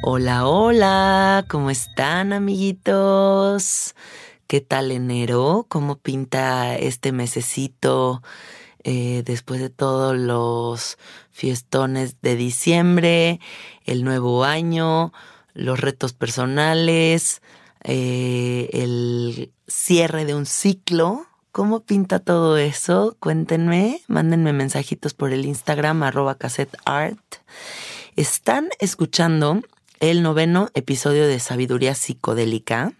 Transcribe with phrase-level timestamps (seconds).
[0.00, 3.96] Hola, hola, ¿cómo están amiguitos?
[4.46, 5.66] ¿Qué tal enero?
[5.68, 8.22] ¿Cómo pinta este mesecito
[8.84, 10.98] eh, después de todos los
[11.32, 13.40] fiestones de diciembre,
[13.86, 15.12] el nuevo año,
[15.52, 17.42] los retos personales,
[17.82, 21.26] eh, el cierre de un ciclo?
[21.50, 23.16] ¿Cómo pinta todo eso?
[23.18, 27.18] Cuéntenme, mándenme mensajitos por el Instagram arroba cassetteart.
[28.14, 29.60] Están escuchando
[30.00, 32.92] el noveno episodio de Sabiduría Psicodélica.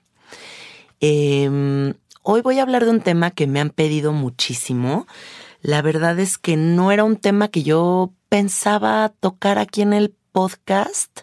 [1.01, 5.07] Em, hoy voy a hablar de un tema que me han pedido muchísimo.
[5.63, 10.15] La verdad es que no era un tema que yo pensaba tocar aquí en el
[10.33, 11.21] podcast,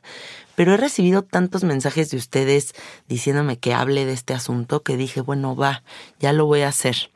[0.56, 2.74] pero he recibido tantos mensajes de ustedes
[3.08, 5.84] diciéndome que hable de este asunto que dije, bueno, va,
[6.20, 7.12] ya lo voy a hacer.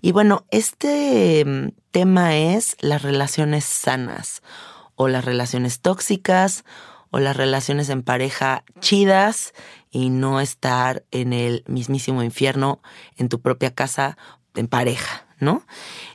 [0.00, 4.42] Y bueno, este em, tema es las relaciones sanas
[4.94, 6.64] o las relaciones tóxicas
[7.10, 9.54] o las relaciones en pareja chidas
[9.90, 12.80] y no estar en el mismísimo infierno
[13.16, 14.18] en tu propia casa
[14.54, 15.64] en pareja, ¿no?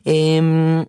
[0.04, 0.86] Em,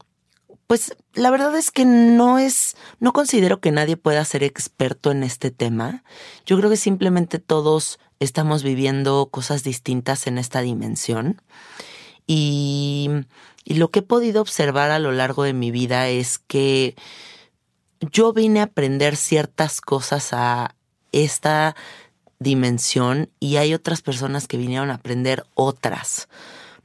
[0.66, 5.22] pues la verdad es que no es, no considero que nadie pueda ser experto en
[5.22, 6.03] este tema.
[6.47, 11.41] Yo creo que simplemente todos estamos viviendo cosas distintas en esta dimensión.
[12.26, 13.10] Y,
[13.65, 16.97] y lo que he podido observar a lo largo de mi vida es que
[18.00, 20.74] yo vine a aprender ciertas cosas a
[21.13, 21.77] esta
[22.39, 26.28] dimensión y hay otras personas que vinieron a aprender otras,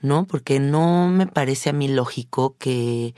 [0.01, 0.25] ¿no?
[0.25, 3.13] Porque no me parece a mí lógico que,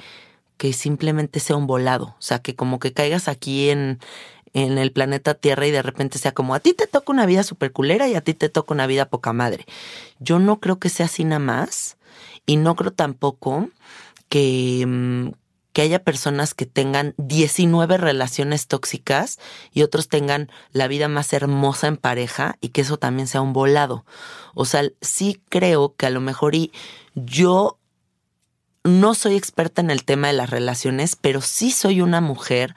[0.57, 3.99] que simplemente sea un volado, o sea, que como que caigas aquí en,
[4.53, 7.43] en el planeta Tierra y de repente sea como a ti te toca una vida
[7.43, 9.65] super culera y a ti te toca una vida poca madre.
[10.19, 11.97] Yo no creo que sea así nada más
[12.45, 13.69] y no creo tampoco
[14.29, 15.40] que, mm,
[15.73, 19.39] que haya personas que tengan 19 relaciones tóxicas
[19.71, 23.53] y otros tengan la vida más hermosa en pareja y que eso también sea un
[23.53, 24.05] volado.
[24.53, 26.71] O sea, sí creo que a lo mejor y
[27.15, 27.77] yo
[28.83, 32.75] no soy experta en el tema de las relaciones, pero sí soy una mujer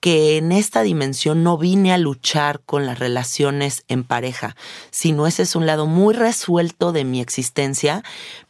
[0.00, 4.54] que en esta dimensión no vine a luchar con las relaciones en pareja,
[4.90, 8.04] sino ese es un lado muy resuelto de mi existencia,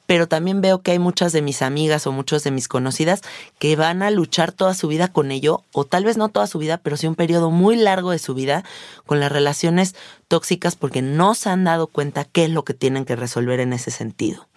[0.09, 3.21] pero también veo que hay muchas de mis amigas o muchos de mis conocidas
[3.59, 6.59] que van a luchar toda su vida con ello, o tal vez no toda su
[6.59, 8.65] vida, pero sí un periodo muy largo de su vida
[9.05, 9.95] con las relaciones
[10.27, 13.75] tóxicas porque no se han dado cuenta qué es lo que tienen que resolver en
[13.75, 14.49] ese sentido.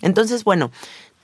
[0.00, 0.70] Entonces, bueno,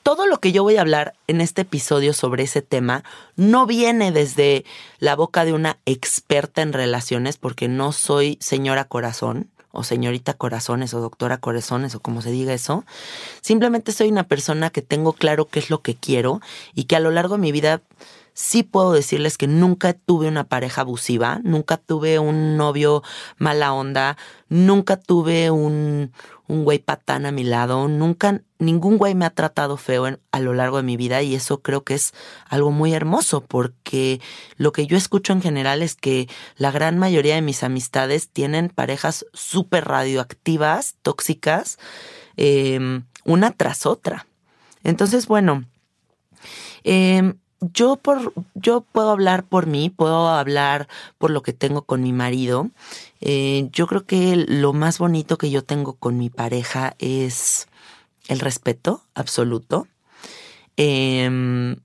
[0.02, 3.02] todo lo que yo voy a hablar en este episodio sobre ese tema
[3.36, 4.66] no viene desde
[4.98, 10.94] la boca de una experta en relaciones, porque no soy señora corazón o señorita corazones
[10.94, 12.84] o doctora corazones o como se diga eso.
[13.40, 16.40] Simplemente soy una persona que tengo claro qué es lo que quiero
[16.74, 17.82] y que a lo largo de mi vida
[18.40, 23.02] sí puedo decirles que nunca tuve una pareja abusiva, nunca tuve un novio
[23.36, 24.16] mala onda,
[24.48, 26.10] nunca tuve un,
[26.48, 30.54] un güey patán a mi lado, nunca, ningún güey me ha tratado feo a lo
[30.54, 32.14] largo de mi vida y eso creo que es
[32.48, 34.22] algo muy hermoso porque
[34.56, 36.26] lo que yo escucho en general es que
[36.56, 41.78] la gran mayoría de mis amistades tienen parejas súper radioactivas, tóxicas,
[42.36, 44.26] em, una tras otra.
[44.82, 45.66] Entonces, bueno,
[46.84, 52.02] eh, yo por yo puedo hablar por mí, puedo hablar por lo que tengo con
[52.02, 52.70] mi marido.
[53.20, 57.68] Eh, yo creo que lo más bonito que yo tengo con mi pareja es
[58.28, 59.88] el respeto absoluto.
[60.76, 61.76] Em,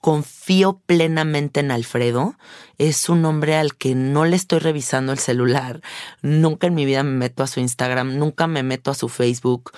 [0.00, 2.36] confío plenamente en Alfredo.
[2.78, 5.80] Es un hombre al que no le estoy revisando el celular.
[6.22, 9.72] Nunca en mi vida me meto a su Instagram, nunca me meto a su Facebook,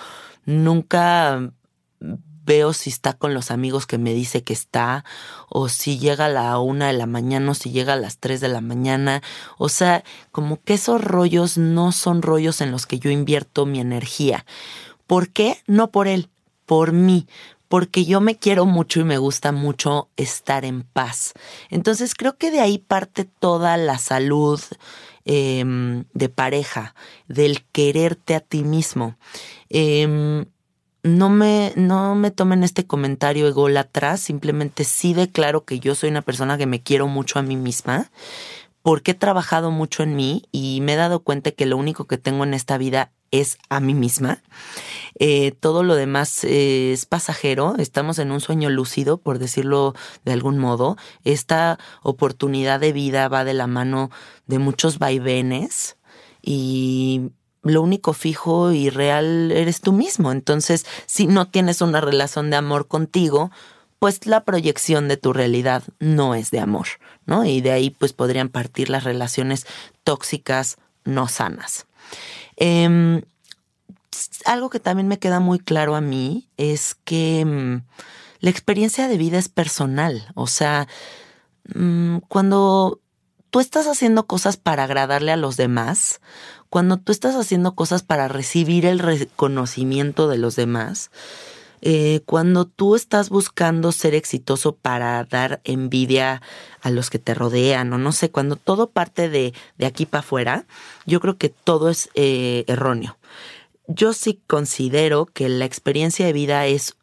[0.45, 1.51] nunca
[2.49, 5.05] veo si está con los amigos que me dice que está,
[5.49, 8.41] o si llega a la una de la mañana, o si llega a las tres
[8.41, 9.21] de la mañana.
[9.59, 13.79] O sea, como que esos rollos no son rollos en los que yo invierto mi
[13.79, 14.47] energía.
[15.05, 15.59] ¿Por qué?
[15.67, 16.27] No por él,
[16.65, 17.27] por mí,
[17.67, 21.33] porque yo me quiero mucho y me gusta mucho estar en paz.
[21.69, 24.59] Entonces creo que de ahí parte toda la salud
[25.23, 26.95] em, de pareja,
[27.27, 29.17] del quererte a ti mismo.
[29.69, 30.47] Eh,
[31.03, 36.21] no me, no me tomen este comentario ególatra, simplemente sí declaro que yo soy una
[36.21, 38.11] persona que me quiero mucho a mí misma,
[38.81, 42.17] porque he trabajado mucho en mí y me he dado cuenta que lo único que
[42.17, 44.41] tengo en esta vida es a mí misma.
[45.19, 49.93] Eh, todo lo demás es pasajero, estamos en un sueño lúcido, por decirlo
[50.25, 50.97] de algún modo.
[51.23, 54.09] Esta oportunidad de vida va de la mano
[54.47, 55.97] de muchos vaivenes
[56.41, 57.31] y
[57.63, 60.31] lo único fijo y real eres tú mismo.
[60.31, 63.51] Entonces, si no tienes una relación de amor contigo,
[63.99, 66.87] pues la proyección de tu realidad no es de amor,
[67.25, 67.45] ¿no?
[67.45, 69.67] Y de ahí pues podrían partir las relaciones
[70.03, 71.85] tóxicas no sanas.
[72.55, 73.21] Em,
[74.45, 77.83] algo que también me queda muy claro a mí es que mm,
[78.39, 80.87] la experiencia de vida es personal, o sea,
[81.75, 83.01] mm, cuando
[83.49, 86.21] tú estás haciendo cosas para agradarle a los demás,
[86.69, 91.09] cuando tú estás haciendo cosas para recibir el reconocimiento de los demás,
[91.81, 96.41] eh, cuando tú estás buscando ser exitoso para dar envidia
[96.81, 100.19] a los que te rodean, o no sé, cuando todo parte de, de aquí para
[100.19, 100.65] afuera,
[101.05, 103.17] yo creo que todo es eh, erróneo.
[103.87, 106.95] Yo sí considero que la experiencia de vida es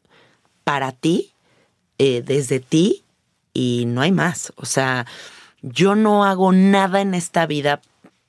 [0.62, 1.32] para ti,
[1.98, 3.02] eh, desde ti,
[3.54, 4.52] y no hay más.
[4.56, 5.06] O sea,
[5.66, 7.80] yo no hago nada en esta vida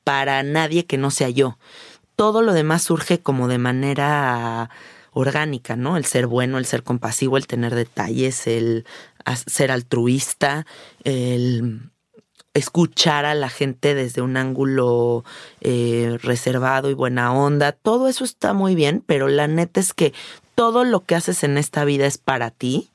[0.04, 1.58] para nadie que no sea yo.
[2.16, 4.72] Todo lo demás surge como de manera
[5.14, 5.98] orgánica, ¿no?
[5.98, 8.86] El ser bueno, el ser compasivo, el tener detalles, el
[9.46, 10.66] ser altruista,
[11.04, 11.92] el
[12.56, 15.24] escuchar a la gente desde un ángulo
[15.62, 17.72] eh, reservado y buena onda.
[17.72, 20.14] Todo eso está muy bien, pero la neta es que
[20.56, 22.90] todo lo que haces en esta vida es para ti.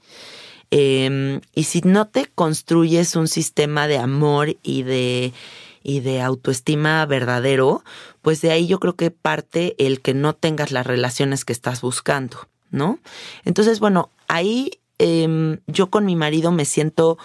[0.74, 5.34] Em, y si no te construyes un sistema de amor y de
[5.82, 7.84] y de autoestima verdadero,
[8.22, 11.82] pues de ahí yo creo que parte el que no tengas las relaciones que estás
[11.82, 13.00] buscando, ¿no?
[13.44, 17.18] Entonces, bueno, ahí em, yo con mi marido me siento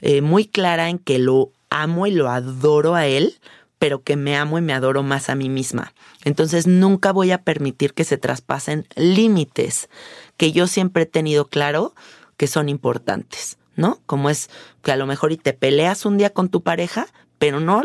[0.00, 3.34] eh, muy clara en que lo amo y lo adoro a él,
[3.78, 5.92] pero que me amo y me adoro más a mí misma.
[6.24, 9.90] Entonces nunca voy a permitir que se traspasen límites
[10.38, 11.94] que yo siempre he tenido claro
[12.36, 14.00] que son importantes, ¿no?
[14.06, 14.50] Como es
[14.82, 17.06] que a lo mejor y te peleas un día con tu pareja,
[17.38, 17.82] pero no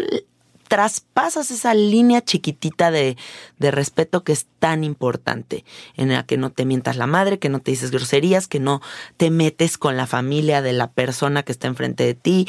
[0.70, 3.18] traspasas esa línea chiquitita de,
[3.58, 5.66] de, respeto que es tan importante,
[5.98, 8.80] en la que no te mientas la madre, que no te dices groserías, que no
[9.18, 12.48] te metes con la familia de la persona que está enfrente de ti,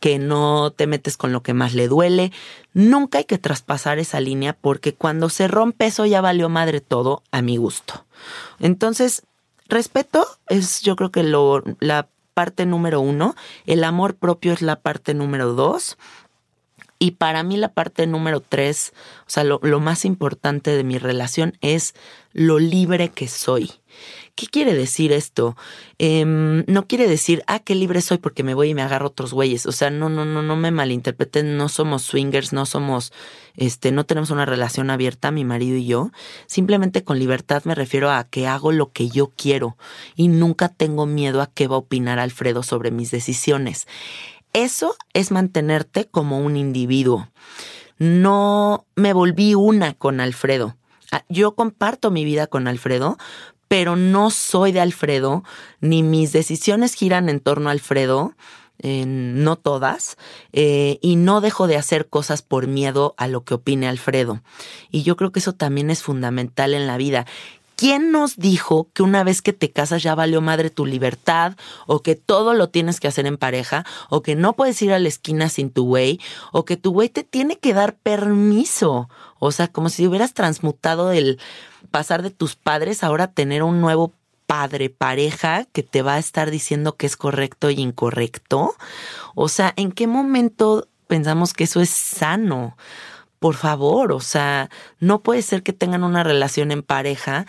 [0.00, 2.30] que no te metes con lo que más le duele.
[2.74, 7.22] Nunca hay que traspasar esa línea porque cuando se rompe eso ya valió madre todo
[7.32, 8.04] a mi gusto.
[8.60, 9.22] Entonces,
[9.72, 13.34] respeto es yo creo que lo, la parte número uno,
[13.66, 15.98] el amor propio es la parte número dos.
[16.98, 18.92] Y para mí la parte número tres,
[19.26, 21.94] o sea, lo, lo más importante de mi relación es
[22.32, 23.72] lo libre que soy.
[24.34, 25.56] ¿Qué quiere decir esto?
[25.98, 29.34] Em, no quiere decir, ah, qué libre soy porque me voy y me agarro otros
[29.34, 29.66] güeyes.
[29.66, 33.12] O sea, no, no, no, no me malinterpreten, no somos swingers, no somos,
[33.56, 36.10] este, no tenemos una relación abierta, mi marido y yo.
[36.46, 39.76] Simplemente con libertad me refiero a que hago lo que yo quiero
[40.16, 43.86] y nunca tengo miedo a qué va a opinar Alfredo sobre mis decisiones.
[44.54, 47.28] Eso es mantenerte como un individuo.
[47.98, 50.76] No me volví una con Alfredo.
[51.10, 53.18] Ah, yo comparto mi vida con Alfredo,
[53.72, 55.44] pero no soy de Alfredo,
[55.80, 58.34] ni mis decisiones giran en torno a Alfredo,
[58.82, 60.18] no todas,
[60.52, 64.42] eh, y no dejo de hacer cosas por miedo a lo que opine Alfredo.
[64.90, 67.24] Y yo creo que eso también es fundamental en la vida.
[67.74, 71.54] ¿Quién nos dijo que una vez que te casas ya valió madre tu libertad
[71.86, 74.98] o que todo lo tienes que hacer en pareja o que no puedes ir a
[74.98, 76.20] la esquina sin tu güey
[76.52, 79.08] o que tu güey te tiene que dar permiso?
[79.38, 81.40] O sea, como si hubieras transmutado el
[81.92, 84.12] pasar de tus padres ahora tener un nuevo
[84.46, 88.74] padre, pareja que te va a estar diciendo que es correcto y incorrecto.
[89.36, 92.76] O sea, ¿en qué momento pensamos que eso es sano?
[93.38, 94.68] Por favor, o sea,
[94.98, 97.46] no puede ser que tengan una relación en pareja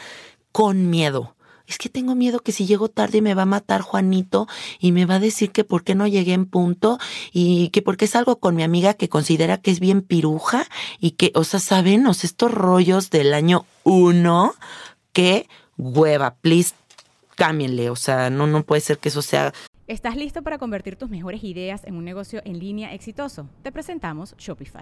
[0.51, 1.35] con miedo
[1.73, 4.47] es que tengo miedo que si llego tarde me va a matar Juanito
[4.79, 6.99] y me va a decir que por qué no llegué en punto
[7.31, 10.67] y que porque salgo con mi amiga que considera que es bien piruja
[10.99, 14.53] y que, o sea, saben, estos rollos del año uno,
[15.13, 16.75] que hueva, please,
[17.35, 19.51] cámbienle, o sea, no, no puede ser que eso sea
[19.87, 23.49] ¿Estás listo para convertir tus mejores ideas en un negocio en línea exitoso?
[23.63, 24.81] Te presentamos Shopify.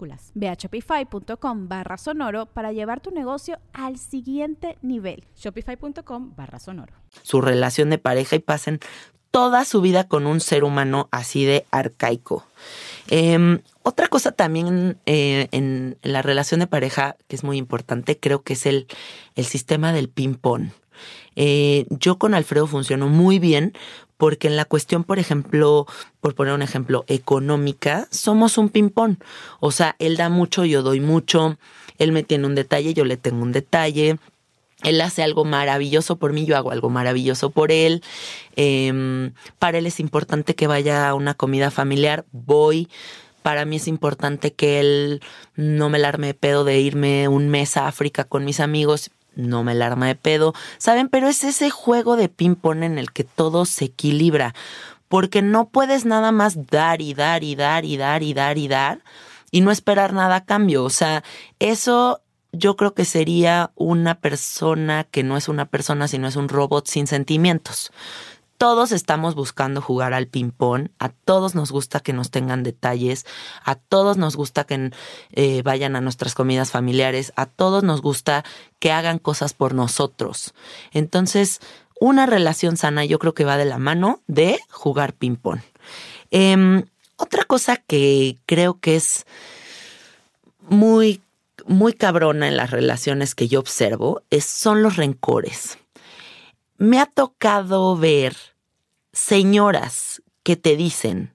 [0.33, 5.25] Ve a shopify.com barra sonoro para llevar tu negocio al siguiente nivel.
[5.35, 6.93] Shopify.com barra sonoro.
[7.21, 8.79] Su relación de pareja y pasen
[9.31, 12.45] toda su vida con un ser humano así de arcaico.
[13.07, 18.43] Em, otra cosa también eh, en, la relación de pareja que es muy importante, creo
[18.43, 18.87] que es el,
[19.35, 20.69] el sistema del ping-pong.
[21.35, 23.73] Eh, yo con Alfredo funciono muy bien
[24.21, 25.87] porque en la cuestión, por ejemplo,
[26.19, 29.15] por poner un ejemplo, económica, somos un ping-pong.
[29.59, 31.57] O sea, él da mucho, yo doy mucho,
[31.97, 34.19] él me tiene un detalle, yo le tengo un detalle.
[34.83, 38.03] Él hace algo maravilloso por mí, yo hago algo maravilloso por él.
[38.55, 42.89] Em, para él es importante que vaya a una comida familiar, voy.
[43.41, 45.21] Para mí es importante que él
[45.55, 49.71] no me larme pedo de irme un mes a África con mis amigos no me
[49.81, 51.09] arma de pedo, ¿saben?
[51.09, 54.53] Pero es ese juego de ping-pong en el que todo se equilibra,
[55.07, 58.67] porque no puedes nada más dar y dar y dar y dar y dar y
[58.67, 59.03] dar
[59.51, 60.83] y no esperar nada a cambio.
[60.83, 61.23] O sea,
[61.59, 62.21] eso
[62.53, 66.87] yo creo que sería una persona que no es una persona, sino es un robot
[66.87, 67.91] sin sentimientos
[68.61, 73.25] todos estamos buscando jugar al ping-pong, a todos nos gusta que nos tengan detalles,
[73.65, 74.91] a todos nos gusta que
[75.31, 78.45] eh, vayan a nuestras comidas familiares, a todos nos gusta
[78.77, 80.53] que hagan cosas por nosotros.
[80.91, 81.59] Entonces,
[81.99, 85.61] una relación sana yo creo que va de la mano de jugar ping-pong.
[86.29, 86.83] Em,
[87.17, 89.25] otra cosa que creo que es
[90.69, 91.23] muy,
[91.65, 95.79] muy cabrona en las relaciones que yo observo es, son los rencores.
[96.77, 98.50] Me ha tocado ver
[99.13, 101.33] señoras que te dicen,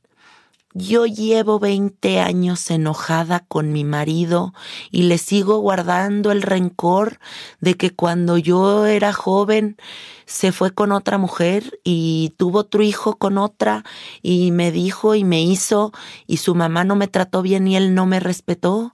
[0.79, 4.53] yo llevo 20 años enojada con mi marido
[4.91, 7.19] y le sigo guardando el rencor
[7.61, 9.79] de que cuando yo era joven
[10.27, 13.85] se fue con otra mujer y tuvo otro hijo con otra
[14.21, 15.93] y me dijo y me hizo
[16.27, 18.93] y su mamá no me trató bien y él no me respetó.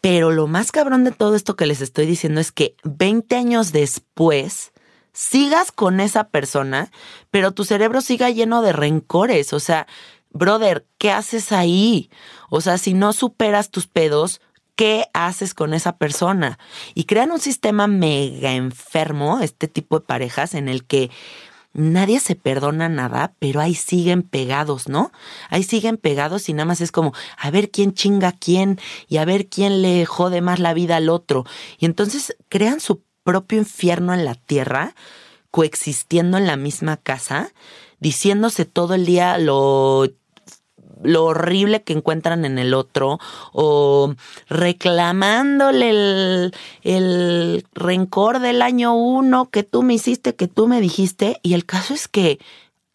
[0.00, 3.70] Pero lo más cabrón de todo esto que les estoy diciendo es que 20 años
[3.70, 4.72] después,
[5.18, 6.92] sigas con esa persona,
[7.32, 9.52] pero tu cerebro siga lleno de rencores.
[9.52, 9.88] O sea,
[10.30, 12.08] brother, ¿qué haces ahí?
[12.50, 14.40] O sea, si no superas tus pedos,
[14.76, 16.60] ¿qué haces con esa persona?
[16.94, 21.10] Y crean un sistema mega enfermo, este tipo de parejas, en el que
[21.72, 25.10] nadie se perdona nada, pero ahí siguen pegados, ¿no?
[25.50, 29.16] Ahí siguen pegados y nada más es como a ver quién chinga a quién y
[29.16, 31.44] a ver quién le jode más la vida al otro.
[31.80, 34.94] Y entonces crean su propio infierno en la tierra,
[35.50, 37.52] coexistiendo en la misma casa,
[38.00, 40.08] diciéndose todo el día lo
[41.02, 43.18] lo horrible que encuentran en el otro
[43.52, 44.14] o
[44.48, 46.50] reclamándole
[46.82, 51.38] el, rencor del año uno que tú me hiciste, que tú me dijiste.
[51.42, 52.38] Y el caso es que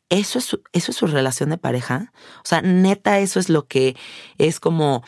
[0.10, 2.12] eso es, eso es su relación de pareja.
[2.40, 3.96] O sea, neta, eso es lo que
[4.38, 5.04] es como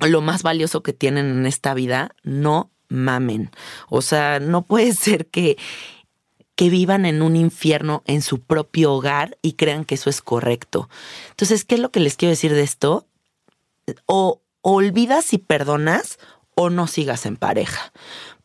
[0.00, 2.10] lo más valioso que tienen en esta vida.
[2.22, 3.50] No mamen.
[3.88, 5.56] O sea, no puede ser que
[6.56, 10.88] que vivan en un infierno en su propio hogar y crean que eso es correcto.
[11.28, 13.06] Entonces, ¿qué es lo que les quiero decir de esto?
[14.06, 16.18] O olvidas y perdonas
[16.54, 17.92] o no sigas en pareja.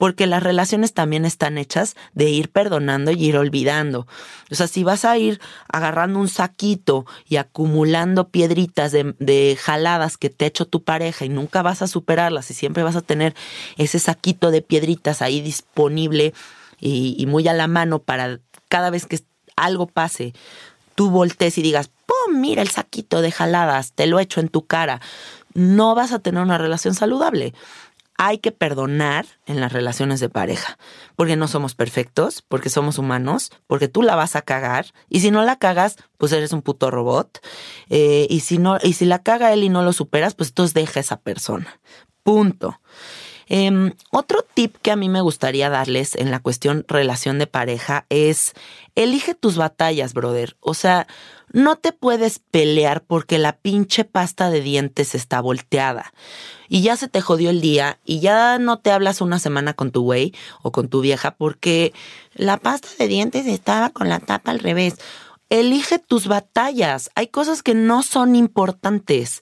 [0.02, 4.08] Porque las relaciones también están hechas de ir perdonando y ir olvidando.
[4.50, 5.40] O sea, si vas a ir
[5.72, 11.30] agarrando un saquito y acumulando piedritas de, jaladas que te ha hecho tu pareja y
[11.30, 13.36] nunca vas a superarlas y siempre vas a tener
[13.78, 16.34] ese saquito de piedritas ahí disponible
[16.80, 18.40] y, muy a la mano para
[18.70, 19.20] cada vez que
[19.56, 20.34] algo pase,
[20.96, 22.40] tú voltees y digas, ¡pum!
[22.40, 25.00] Mira el saquito de jaladas, te lo echo en tu cara.
[25.54, 27.54] No vas a tener una relación saludable.
[28.24, 30.78] Hay que perdonar en las relaciones de pareja,
[31.16, 35.32] porque no somos perfectos, porque somos humanos, porque tú la vas a cagar y si
[35.32, 37.40] no la cagas, pues eres un puto robot.
[37.90, 40.76] Eh, y si no, y si la caga él y no lo superas, pues entonces
[40.76, 41.80] deja a esa persona.
[42.22, 42.80] Punto.
[43.54, 48.06] Em, otro tip que a mí me gustaría darles en la cuestión relación de pareja
[48.08, 48.54] es
[48.96, 50.56] elige tus batallas, brother.
[50.62, 51.06] O sea,
[51.52, 56.14] no te puedes pelear porque la pinche pasta de dientes está volteada
[56.70, 59.92] y ya se te jodió el día y ya no te hablas una semana con
[59.92, 61.92] tu güey o con tu vieja porque
[62.34, 64.96] la pasta de dientes estaba con la tapa al revés.
[65.50, 67.10] Elige tus batallas.
[67.16, 69.42] Hay cosas que no son importantes.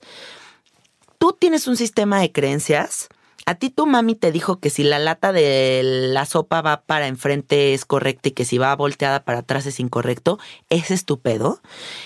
[1.20, 3.10] Tú tienes un sistema de creencias
[3.50, 7.08] a ti tu mami te dijo que si la lata de la sopa va para
[7.08, 10.38] enfrente es correcta y que si va volteada para atrás es incorrecto,
[10.70, 11.60] es estupendo.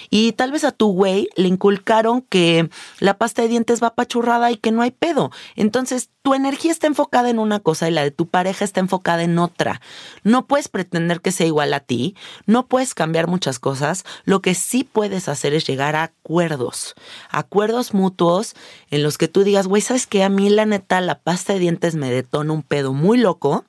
[0.10, 4.51] Y tal vez a tu güey le inculcaron que la pasta de dientes va pachurrada
[4.51, 5.32] y que no hay pedo.
[5.58, 9.23] Entonces tu energía está enfocada en una cosa y la de tu pareja está enfocada
[9.23, 9.82] en otra.
[10.23, 14.06] No puedes pretender que sea igual a ti, no puedes cambiar muchas cosas.
[14.23, 16.95] Lo que sí puedes hacer es llegar a acuerdos,
[17.29, 18.56] acuerdos mutuos
[18.91, 20.23] en los que tú digas, güey, ¿sabes qué?
[20.23, 23.65] A mí la neta la pasta de dientes me detona un pedo muy loco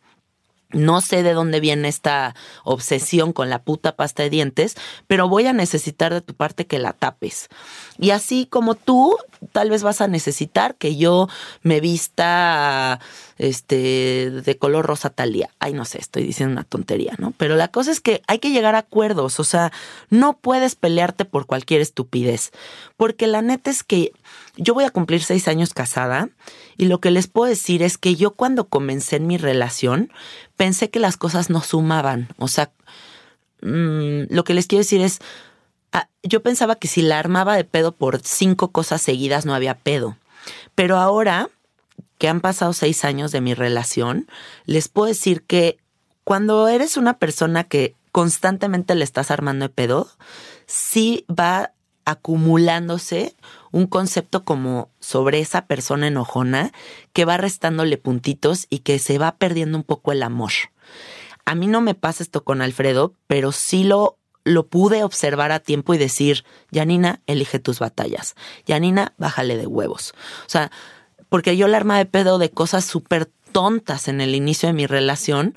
[0.74, 4.74] no sé de dónde viene esta obsesión con la puta pasta de dientes,
[5.06, 7.48] pero voy a necesitar de tu parte que la tapes.
[7.98, 9.16] Y así como tú,
[9.52, 11.28] tal vez vas a necesitar que yo
[11.62, 13.00] me vista
[13.38, 15.50] este de color rosa tal día.
[15.58, 17.32] Ay, no sé, estoy diciendo una tontería, ¿no?
[17.36, 19.72] Pero la cosa es que hay que llegar a acuerdos, o sea,
[20.10, 22.52] no puedes pelearte por cualquier estupidez,
[22.96, 24.12] porque la neta es que
[24.56, 26.28] yo voy a cumplir seis años casada
[26.76, 30.12] y lo que les puedo decir es que yo cuando comencé en mi relación
[30.56, 32.28] pensé que las cosas no sumaban.
[32.38, 32.70] O sea,
[33.62, 35.20] mm, lo que les quiero decir es,
[36.22, 40.16] yo pensaba que si la armaba de pedo por cinco cosas seguidas no había pedo.
[40.74, 41.50] Pero ahora
[42.18, 44.28] que han pasado seis años de mi relación,
[44.64, 45.78] les puedo decir que
[46.24, 50.08] cuando eres una persona que constantemente le estás armando de pedo,
[50.66, 51.72] sí va
[52.04, 53.34] acumulándose
[53.72, 56.72] un concepto como sobre esa persona enojona
[57.12, 60.52] que va restándole puntitos y que se va perdiendo un poco el amor.
[61.44, 65.60] A mí no me pasa esto con Alfredo, pero sí lo, lo pude observar a
[65.60, 68.34] tiempo y decir, Janina, elige tus batallas.
[68.66, 70.14] Janina, bájale de huevos.
[70.46, 70.70] O sea,
[71.28, 74.86] porque yo la arma de pedo de cosas súper tontas en el inicio de mi
[74.86, 75.54] relación,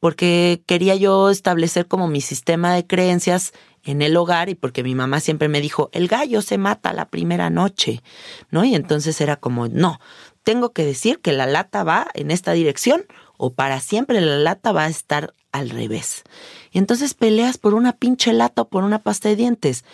[0.00, 3.52] porque quería yo establecer como mi sistema de creencias
[3.84, 7.08] en el hogar y porque mi mamá siempre me dijo, el gallo se mata la
[7.08, 8.02] primera noche,
[8.50, 8.64] ¿no?
[8.64, 10.00] Y entonces era como, no,
[10.42, 13.04] tengo que decir que la lata va en esta dirección
[13.36, 16.24] o para siempre la lata va a estar al revés.
[16.72, 19.84] Y entonces peleas por una pinche lata o por una pasta de dientes.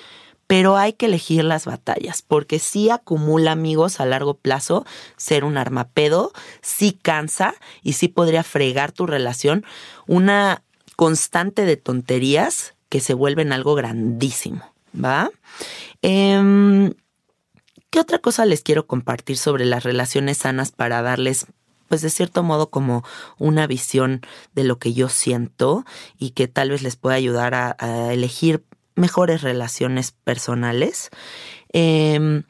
[0.46, 4.86] Pero hay que elegir las batallas, porque sí acumula amigos a largo plazo
[5.18, 9.66] ser un armapedo, sí cansa y sí podría fregar tu relación.
[10.06, 10.62] Una
[10.96, 14.62] constante de tonterías que se vuelven algo grandísimo,
[14.94, 15.30] ¿va?
[16.00, 16.94] Em,
[17.90, 21.46] ¿Qué otra cosa les quiero compartir sobre las relaciones sanas para darles,
[21.88, 23.04] pues de cierto modo, como
[23.38, 24.20] una visión
[24.54, 25.84] de lo que yo siento
[26.18, 31.10] y que tal vez les pueda ayudar a, elegir mejores relaciones personales?
[31.72, 32.44] Em,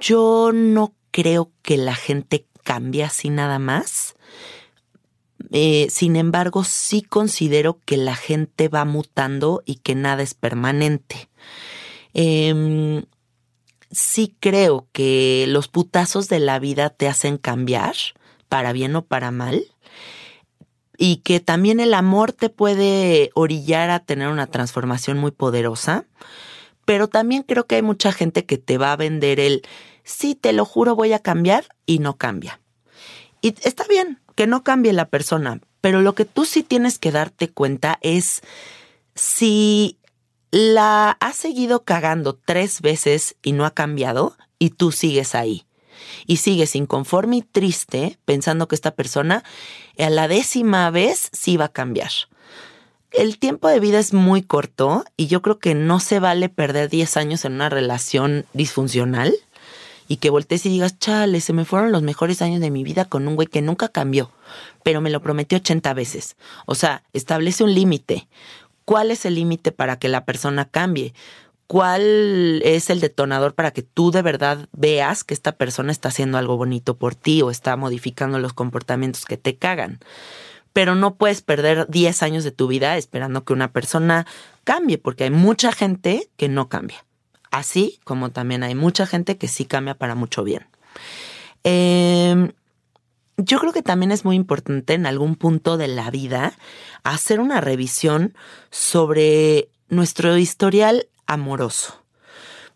[0.00, 4.14] yo no creo que la gente cambie así nada más
[5.50, 11.28] Eh, sin embargo, sí considero que la gente va mutando y que nada es permanente.
[12.14, 13.04] Em,
[13.90, 17.94] sí creo que los putazos de la vida te hacen cambiar,
[18.52, 19.64] para bien o para mal,
[20.98, 26.04] y que también el amor te puede orillar a tener una transformación muy poderosa,
[26.84, 29.62] pero también creo que hay mucha gente que te va a vender el,
[30.04, 32.60] sí, te lo juro, voy a cambiar y no cambia.
[33.40, 37.10] Y está bien que no cambie la persona, pero lo que tú sí tienes que
[37.10, 38.42] darte cuenta es
[39.14, 39.98] si
[40.50, 45.64] la has seguido cagando tres veces y no ha cambiado y tú sigues ahí.
[46.26, 49.44] Y sigues inconforme y triste pensando que esta persona
[49.98, 52.10] a la décima vez sí va a cambiar.
[53.10, 56.88] El tiempo de vida es muy corto y yo creo que no se vale perder
[56.88, 59.34] 10 años en una relación disfuncional
[60.08, 63.04] y que voltees y digas, chale, se me fueron los mejores años de mi vida
[63.04, 64.30] con un güey que nunca cambió,
[64.82, 66.36] pero me lo prometió 80 veces.
[66.66, 68.28] O sea, establece un límite.
[68.84, 71.14] ¿Cuál es el límite para que la persona cambie?
[71.72, 76.36] ¿Cuál es el detonador para que tú de verdad veas que esta persona está haciendo
[76.36, 79.98] algo bonito por ti o está modificando los comportamientos que te cagan?
[80.74, 84.26] Pero no puedes perder 10 años de tu vida esperando que una persona
[84.64, 87.06] cambie, porque hay mucha gente que no cambia.
[87.50, 90.66] Así como también hay mucha gente que sí cambia para mucho bien.
[91.64, 92.52] Em,
[93.38, 96.52] yo creo que también es muy importante en algún punto de la vida
[97.02, 98.34] hacer una revisión
[98.70, 102.02] sobre nuestro historial amoroso.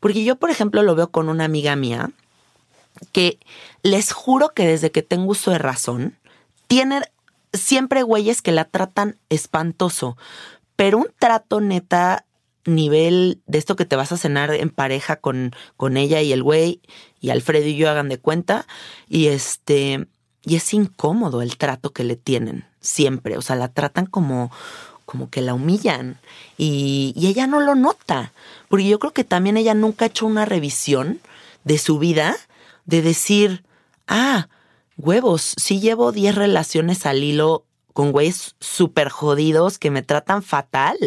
[0.01, 2.11] Porque yo, por ejemplo, lo veo con una amiga mía
[3.13, 3.39] que
[3.83, 6.17] les juro que desde que tengo uso de razón,
[6.67, 7.03] tiene
[7.53, 10.17] siempre güeyes que la tratan espantoso,
[10.77, 12.25] pero un trato neta
[12.65, 16.43] nivel de esto que te vas a cenar en pareja con, con ella y el
[16.43, 16.81] güey
[17.21, 18.67] y Alfredo y yo hagan de cuenta
[19.09, 20.07] y este
[20.43, 24.51] y es incómodo el trato que le tienen siempre, o sea, la tratan como
[25.07, 26.19] como que la humillan
[26.59, 28.33] y, y ella no lo nota,
[28.69, 31.21] porque yo creo que también ella nunca ha hecho una revisión
[31.65, 32.37] de su vida
[32.85, 33.65] de decir,
[34.07, 34.49] ah,
[34.99, 37.65] huevos, sí llevo 10 relaciones al hilo
[37.97, 40.99] con güeyes súper jodidos que me tratan fatal.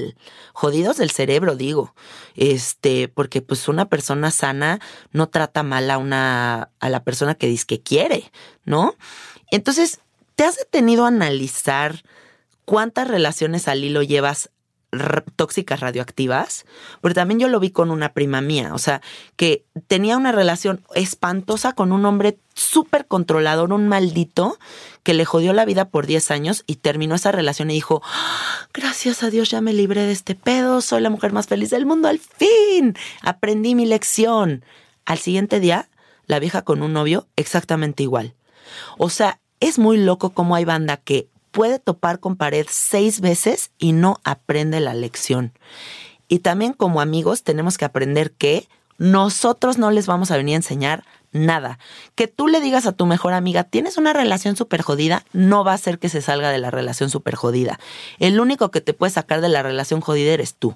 [0.54, 1.94] Jodidos del cerebro, digo.
[2.36, 4.80] Este, porque pues una persona sana
[5.12, 8.32] no trata mal a una, a la persona que dice que quiere,
[8.66, 8.96] ¿no?
[9.52, 10.00] Entonces,
[10.34, 12.04] ¿te has detenido a analizar
[12.69, 14.51] cuántas relaciones al hilo llevas
[15.36, 16.67] tóxicas radioactivas,
[17.01, 19.01] porque también yo lo vi con una prima mía, o sea,
[19.38, 24.60] que tenía una relación espantosa con un hombre súper controlador, un maldito,
[25.01, 28.67] que le jodió la vida por 10 años y terminó esa relación y dijo, ah,
[28.71, 31.88] gracias a Dios ya me libré de este pedo, soy la mujer más feliz del
[31.88, 34.63] mundo, al fin, aprendí mi lección.
[35.05, 35.89] Al siguiente día,
[36.27, 38.36] la vieja con un novio exactamente igual.
[38.99, 43.72] O sea, es muy loco cómo hay banda que puede topar con pared seis veces
[43.78, 45.54] y no aprende la lección.
[46.28, 50.58] Y también como amigos tenemos que aprender que nosotros no les vamos a venir a
[50.58, 51.80] enseñar nada.
[52.16, 55.72] Que tú le digas a tu mejor amiga, tienes una relación súper jodida, no va
[55.72, 57.80] a hacer que se salga de la relación súper jodida.
[58.20, 60.76] El único que te puede sacar de la relación jodida eres tú.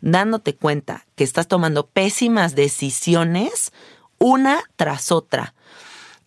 [0.00, 3.72] Dándote cuenta que estás tomando pésimas decisiones
[4.18, 5.54] una tras otra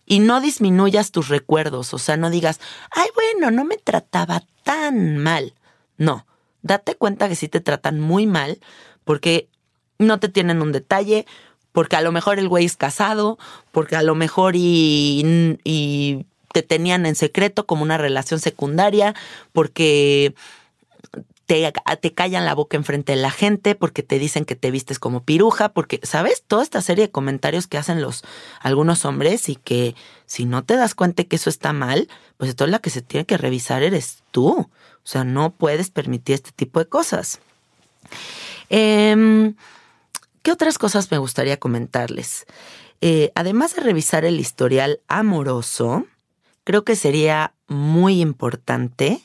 [0.08, 5.18] y no disminuyas tus recuerdos, o sea, no digas, ay, bueno, no me trataba tan
[5.18, 5.52] mal.
[5.98, 6.26] No,
[6.62, 8.58] date cuenta que sí te tratan muy mal
[9.04, 9.48] porque
[9.98, 11.26] no te tienen un detalle,
[11.72, 13.38] porque a lo mejor el güey es casado,
[13.70, 19.14] porque a lo mejor y, y te tenían en secreto como una relación secundaria,
[19.52, 20.34] porque
[21.48, 25.22] te, callan la boca enfrente de la gente porque te dicen que te vistes como
[25.24, 26.44] piruja, porque, ¿sabes?
[26.46, 28.22] Toda esta serie de comentarios que hacen los
[28.60, 29.94] algunos hombres y que
[30.26, 33.24] si no te das cuenta que eso está mal, pues entonces la que se tiene
[33.24, 34.58] que revisar eres tú.
[34.58, 37.40] O sea, no puedes permitir este tipo de cosas.
[38.68, 39.54] Em,
[40.42, 42.44] ¿Qué otras cosas me gustaría comentarles?
[43.00, 46.04] Eh, además de revisar el historial amoroso,
[46.64, 49.22] creo que sería muy importante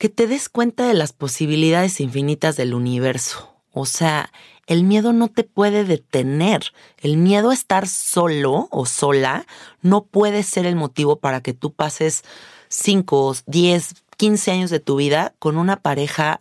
[0.00, 3.54] que te des cuenta de las posibilidades infinitas del universo.
[3.70, 4.32] O sea,
[4.66, 6.72] el miedo no te puede detener.
[6.96, 9.44] El miedo a estar solo o sola
[9.82, 12.24] no puede ser el motivo para que tú pases
[12.68, 16.40] 5, 10, 15 años de tu vida con una pareja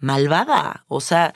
[0.00, 0.84] malvada.
[0.88, 1.32] O sea,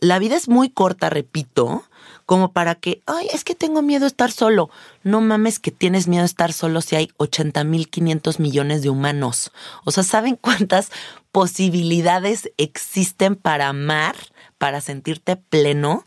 [0.00, 1.82] la vida es muy corta, repito,
[2.28, 4.68] como para que, ay, es que tengo miedo a estar solo.
[5.02, 8.90] No mames que tienes miedo a estar solo si hay 80 mil 500 millones de
[8.90, 9.50] humanos.
[9.86, 10.90] O sea, ¿saben cuántas
[11.32, 14.14] posibilidades existen para amar,
[14.58, 16.04] para sentirte pleno?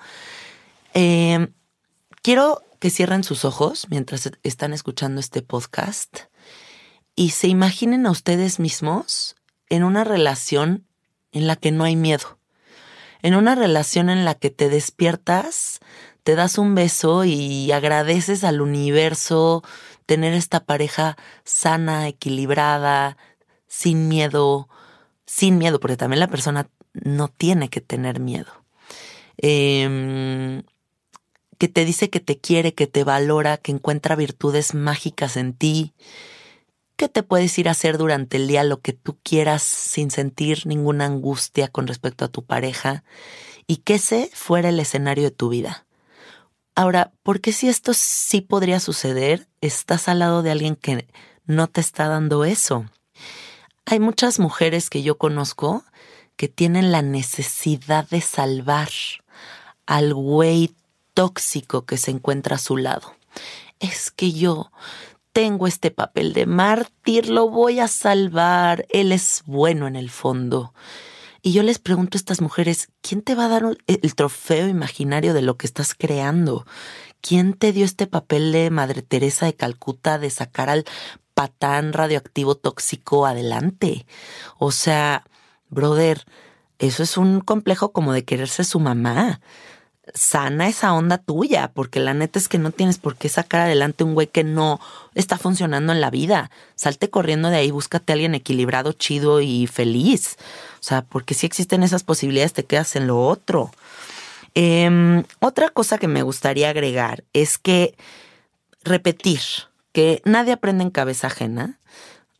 [0.93, 1.47] Eh,
[2.21, 6.25] quiero que cierren sus ojos mientras están escuchando este podcast
[7.15, 9.37] y se imaginen a ustedes mismos
[9.69, 10.85] en una relación
[11.31, 12.37] en la que no hay miedo,
[13.23, 15.79] en una relación en la que te despiertas,
[16.23, 19.63] te das un beso y agradeces al universo
[20.05, 23.17] tener esta pareja sana, equilibrada,
[23.67, 24.67] sin miedo,
[25.25, 28.51] sin miedo, porque también la persona no tiene que tener miedo.
[29.37, 30.63] Em,
[31.57, 35.93] que te dice que te quiere, que te valora, que encuentra virtudes mágicas en ti,
[36.95, 40.67] que te puedes ir a hacer durante el día lo que tú quieras sin sentir
[40.67, 43.03] ninguna angustia con respecto a tu pareja
[43.67, 45.85] y que ese fuera el escenario de tu vida.
[46.75, 51.07] Ahora, ¿por qué si esto sí podría suceder, estás al lado de alguien que
[51.45, 52.85] no te está dando eso?
[53.85, 55.83] Hay muchas mujeres que yo conozco
[56.37, 58.89] que tienen la necesidad de salvar
[59.85, 60.73] al güey
[61.13, 63.15] tóxico que se encuentra a su lado.
[63.79, 64.71] Es que yo
[65.33, 70.73] tengo este papel de mártir, lo voy a salvar, él es bueno en el fondo.
[71.41, 75.33] Y yo les pregunto a estas mujeres, ¿quién te va a dar el trofeo imaginario
[75.33, 76.67] de lo que estás creando?
[77.19, 80.85] ¿Quién te dio este papel de Madre Teresa de Calcuta de sacar al
[81.33, 84.05] patán radioactivo tóxico adelante?
[84.59, 85.25] O sea,
[85.69, 86.25] brother,
[86.77, 89.41] eso es un complejo como de quererse su mamá
[90.13, 94.03] sana esa onda tuya, porque la neta es que no tienes por qué sacar adelante
[94.03, 94.79] un güey que no
[95.15, 96.51] está funcionando en la vida.
[96.75, 100.37] Salte corriendo de ahí, búscate a alguien equilibrado, chido y feliz.
[100.79, 103.71] O sea, porque si existen esas posibilidades, te quedas en lo otro.
[104.55, 107.95] Em, otra cosa que me gustaría agregar es que
[108.83, 109.41] repetir
[109.93, 111.79] que nadie aprende en cabeza ajena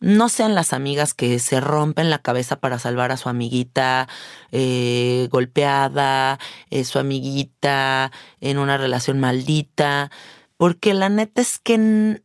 [0.02, 4.10] no sean las amigas que se rompen la cabeza para salvar a su amiguita
[4.52, 6.40] eh, golpeada,
[6.72, 8.12] eh, su amiguita
[8.42, 10.12] en una relación maldita,
[10.58, 12.20] porque la neta es que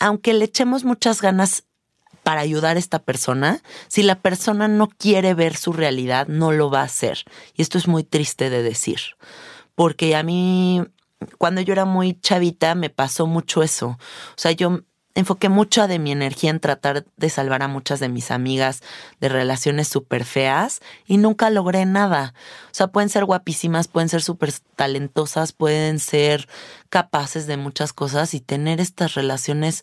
[0.00, 1.64] aunque le echemos muchas ganas
[2.24, 6.68] para ayudar a esta persona, si la persona no quiere ver su realidad, no lo
[6.68, 7.24] va a hacer.
[7.54, 9.00] Y esto es muy triste de decir,
[9.74, 10.84] porque a mí
[11.38, 13.88] cuando yo era muy chavita me pasó mucho eso.
[13.88, 14.80] O sea, yo
[15.18, 18.84] enfoqué mucha de mi energía en tratar de salvar a muchas de mis amigas
[19.20, 22.34] de relaciones súper feas y nunca logré nada.
[22.66, 26.48] O sea, pueden ser guapísimas, pueden ser súper talentosas, pueden ser
[26.88, 29.82] capaces de muchas cosas y tener estas relaciones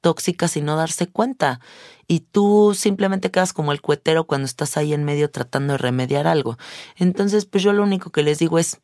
[0.00, 1.60] tóxicas y no darse cuenta.
[2.08, 6.26] Y tú simplemente quedas como el cuetero cuando estás ahí en medio tratando de remediar
[6.26, 6.58] algo.
[6.96, 8.80] Entonces, pues yo lo único que les digo es,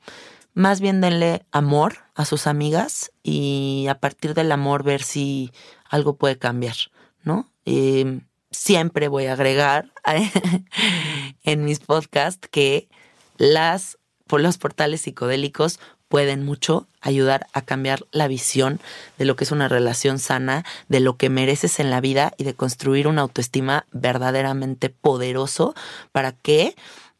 [0.54, 5.52] más bien denle amor a sus amigas y a partir del amor ver si
[5.88, 6.76] algo puede cambiar,
[7.22, 7.50] ¿no?
[7.64, 9.92] Em, siempre voy a agregar
[11.42, 12.88] en mis podcasts que
[13.36, 18.80] las, por los portales psicodélicos pueden mucho ayudar a cambiar la visión
[19.18, 22.44] de lo que es una relación sana, de lo que mereces en la vida y
[22.44, 25.74] de construir una autoestima verdaderamente poderoso
[26.10, 26.74] para que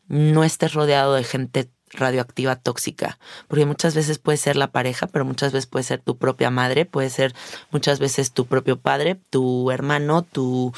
[0.08, 5.24] no estés rodeado de gente radioactiva tóxica, porque muchas veces puede ser la pareja, pero
[5.24, 7.34] muchas veces puede ser tu propia madre, puede ser
[7.70, 10.72] muchas veces tu propio padre, tu hermano, tu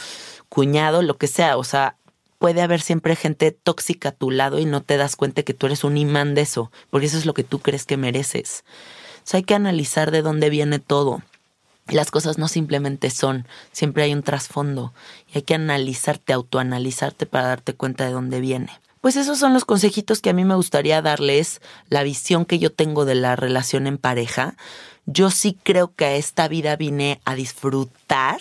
[0.49, 1.97] cuñado, lo que sea, o sea,
[2.39, 5.67] puede haber siempre gente tóxica a tu lado y no te das cuenta que tú
[5.67, 8.65] eres un imán de eso, porque eso es lo que tú crees que mereces.
[9.33, 11.23] O hay que analizar de dónde viene todo.
[11.87, 14.93] Las cosas no simplemente son, siempre hay un trasfondo
[15.29, 18.71] y hay que analizarte, autoanalizarte para darte cuenta de dónde viene.
[19.01, 22.71] Pues esos son los consejitos que a mí me gustaría darles, la visión que yo
[22.71, 24.57] tengo de la relación en pareja.
[25.07, 28.41] Yo sí creo que a esta vida vine a disfrutar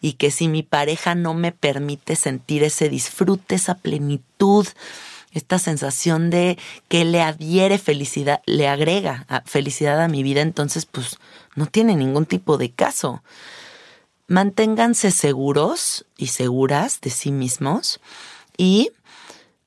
[0.00, 4.66] y que si mi pareja no me permite sentir ese disfrute, esa plenitud,
[5.30, 11.18] esta sensación de que le adhiere felicidad, le agrega felicidad a mi vida, entonces pues
[11.54, 13.22] no tiene ningún tipo de caso.
[14.26, 18.00] Manténganse seguros y seguras de sí mismos
[18.56, 18.90] y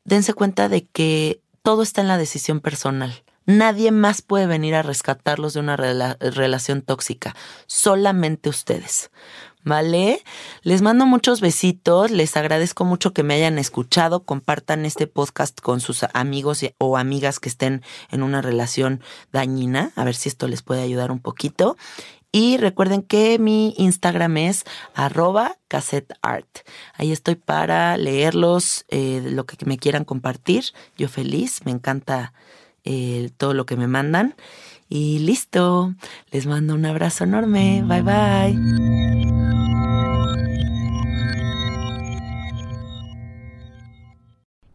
[0.06, 3.24] dense cuenta de que todo está en la decisión personal.
[3.48, 7.36] Nadie más puede venir a rescatarlos de una relación tóxica,
[7.68, 9.12] solamente ustedes.
[9.64, 10.24] ¿Vale?
[10.62, 15.80] Les mando muchos besitos, les agradezco mucho que me hayan escuchado, compartan este podcast con
[15.80, 19.02] sus amigos o amigas que estén en una relación
[19.34, 21.78] dañina, a ver si esto les puede ayudar un poquito.
[22.36, 26.68] Y recuerden que mi Instagram es arroba cassetteart.
[26.96, 30.66] Ahí estoy para leerlos, eh, lo que me quieran compartir.
[30.98, 32.34] Yo feliz, me encanta
[32.84, 34.36] eh, todo lo que me mandan.
[34.90, 35.96] Y listo,
[36.30, 37.82] les mando un abrazo enorme.
[37.86, 38.60] Bye bye.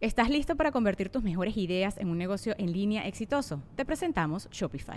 [0.01, 3.63] ¿Estás listo para convertir tus mejores ideas en un negocio en línea exitoso?
[3.77, 4.97] Te presentamos Shopify.